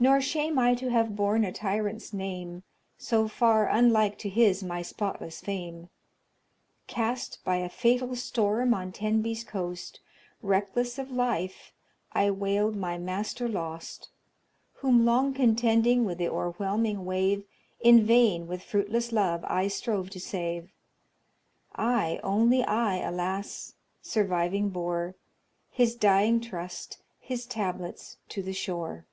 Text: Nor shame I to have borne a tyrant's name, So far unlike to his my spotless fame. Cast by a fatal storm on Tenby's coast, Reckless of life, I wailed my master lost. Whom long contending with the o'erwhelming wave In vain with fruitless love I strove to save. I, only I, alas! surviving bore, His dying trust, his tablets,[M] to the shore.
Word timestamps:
Nor 0.00 0.20
shame 0.20 0.60
I 0.60 0.76
to 0.76 0.90
have 0.90 1.16
borne 1.16 1.42
a 1.42 1.50
tyrant's 1.50 2.12
name, 2.12 2.62
So 2.98 3.26
far 3.26 3.68
unlike 3.68 4.16
to 4.18 4.28
his 4.28 4.62
my 4.62 4.80
spotless 4.80 5.40
fame. 5.40 5.88
Cast 6.86 7.40
by 7.44 7.56
a 7.56 7.68
fatal 7.68 8.14
storm 8.14 8.74
on 8.74 8.92
Tenby's 8.92 9.42
coast, 9.42 9.98
Reckless 10.40 11.00
of 11.00 11.10
life, 11.10 11.72
I 12.12 12.30
wailed 12.30 12.76
my 12.76 12.96
master 12.96 13.48
lost. 13.48 14.08
Whom 14.74 15.04
long 15.04 15.34
contending 15.34 16.04
with 16.04 16.18
the 16.18 16.28
o'erwhelming 16.28 17.04
wave 17.04 17.42
In 17.80 18.04
vain 18.06 18.46
with 18.46 18.62
fruitless 18.62 19.10
love 19.10 19.44
I 19.48 19.66
strove 19.66 20.10
to 20.10 20.20
save. 20.20 20.70
I, 21.74 22.20
only 22.22 22.62
I, 22.62 22.98
alas! 22.98 23.74
surviving 24.00 24.68
bore, 24.68 25.16
His 25.72 25.96
dying 25.96 26.40
trust, 26.40 27.02
his 27.18 27.46
tablets,[M] 27.46 28.14
to 28.28 28.42
the 28.44 28.52
shore. 28.54 29.04